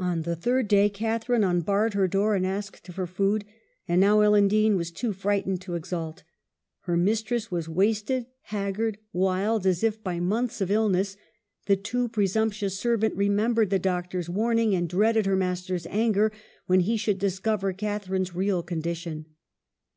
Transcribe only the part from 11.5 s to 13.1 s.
the too presumptuous ser